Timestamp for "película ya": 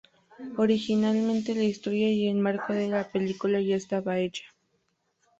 3.11-3.75